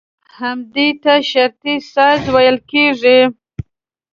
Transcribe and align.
همدې 0.39 0.87
ته 1.03 1.13
شرطي 1.29 1.75
سازي 1.91 2.29
ويل 2.35 2.57
کېږي. 2.71 3.19